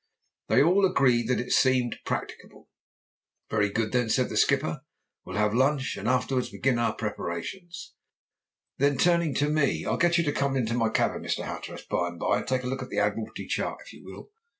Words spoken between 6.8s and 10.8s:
preparations." Then turning to me, "I'll get you to come into